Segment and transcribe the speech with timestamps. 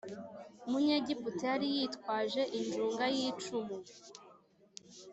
[0.69, 3.75] munyegiputa yari yitwaje injunga y icumu